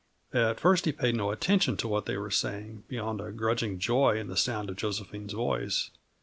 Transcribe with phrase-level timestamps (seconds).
[0.33, 4.17] At first he paid no attention to what they were saying, beyond a grudging joy
[4.17, 5.91] in the sound of Josephine's voice.